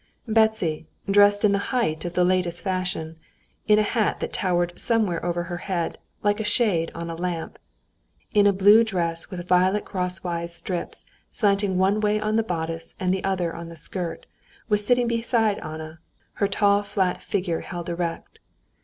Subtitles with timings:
[0.27, 3.17] Betsy, dressed in the height of the latest fashion,
[3.67, 7.59] in a hat that towered somewhere over her head like a shade on a lamp,
[8.33, 13.13] in a blue dress with violet crossway stripes slanting one way on the bodice and
[13.13, 14.25] the other way on the skirt,
[14.69, 15.99] was sitting beside Anna,
[16.33, 18.39] her tall flat figure held erect.